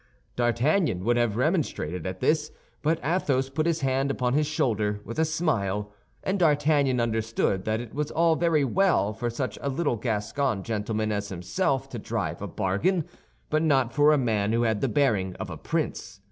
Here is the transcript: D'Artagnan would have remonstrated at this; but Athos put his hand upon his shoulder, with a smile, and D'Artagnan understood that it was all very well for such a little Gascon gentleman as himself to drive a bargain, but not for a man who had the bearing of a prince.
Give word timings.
D'Artagnan 0.35 1.03
would 1.03 1.15
have 1.17 1.35
remonstrated 1.37 2.07
at 2.07 2.21
this; 2.21 2.51
but 2.81 2.99
Athos 3.03 3.51
put 3.51 3.67
his 3.67 3.81
hand 3.81 4.09
upon 4.09 4.33
his 4.33 4.47
shoulder, 4.47 4.99
with 5.05 5.19
a 5.19 5.25
smile, 5.25 5.91
and 6.23 6.39
D'Artagnan 6.39 6.99
understood 6.99 7.65
that 7.65 7.79
it 7.79 7.93
was 7.93 8.09
all 8.09 8.35
very 8.35 8.63
well 8.63 9.13
for 9.13 9.29
such 9.29 9.59
a 9.61 9.69
little 9.69 9.97
Gascon 9.97 10.63
gentleman 10.63 11.11
as 11.11 11.29
himself 11.29 11.87
to 11.89 11.99
drive 11.99 12.41
a 12.41 12.47
bargain, 12.47 13.05
but 13.51 13.61
not 13.61 13.93
for 13.93 14.11
a 14.11 14.17
man 14.17 14.53
who 14.53 14.63
had 14.63 14.81
the 14.81 14.89
bearing 14.89 15.35
of 15.35 15.51
a 15.51 15.55
prince. 15.57 16.19